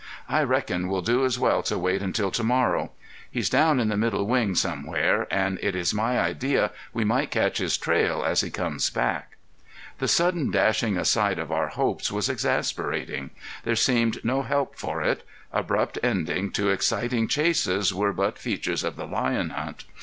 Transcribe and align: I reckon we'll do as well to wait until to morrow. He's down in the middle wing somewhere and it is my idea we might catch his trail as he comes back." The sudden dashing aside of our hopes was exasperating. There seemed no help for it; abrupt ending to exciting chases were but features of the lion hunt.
I 0.27 0.41
reckon 0.41 0.87
we'll 0.89 1.03
do 1.03 1.25
as 1.25 1.37
well 1.37 1.61
to 1.61 1.77
wait 1.77 2.01
until 2.01 2.31
to 2.31 2.41
morrow. 2.41 2.91
He's 3.29 3.51
down 3.51 3.79
in 3.79 3.89
the 3.89 3.95
middle 3.97 4.25
wing 4.25 4.55
somewhere 4.55 5.27
and 5.29 5.59
it 5.61 5.75
is 5.75 5.93
my 5.93 6.19
idea 6.19 6.71
we 6.91 7.03
might 7.03 7.29
catch 7.29 7.59
his 7.59 7.77
trail 7.77 8.23
as 8.25 8.41
he 8.41 8.49
comes 8.49 8.89
back." 8.89 9.37
The 9.99 10.07
sudden 10.07 10.49
dashing 10.49 10.97
aside 10.97 11.37
of 11.37 11.51
our 11.51 11.67
hopes 11.67 12.11
was 12.11 12.29
exasperating. 12.29 13.29
There 13.63 13.75
seemed 13.75 14.25
no 14.25 14.41
help 14.41 14.75
for 14.75 15.03
it; 15.03 15.21
abrupt 15.53 15.99
ending 16.01 16.49
to 16.53 16.69
exciting 16.71 17.27
chases 17.27 17.93
were 17.93 18.11
but 18.11 18.39
features 18.39 18.83
of 18.83 18.95
the 18.95 19.05
lion 19.05 19.51
hunt. 19.51 19.85